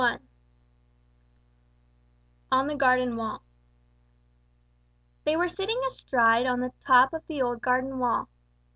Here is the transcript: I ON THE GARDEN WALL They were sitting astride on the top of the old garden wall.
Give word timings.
I 0.03 0.17
ON 2.51 2.65
THE 2.65 2.73
GARDEN 2.73 3.17
WALL 3.17 3.43
They 5.25 5.35
were 5.37 5.47
sitting 5.47 5.79
astride 5.85 6.47
on 6.47 6.59
the 6.59 6.73
top 6.87 7.13
of 7.13 7.21
the 7.27 7.43
old 7.43 7.61
garden 7.61 7.99
wall. 7.99 8.27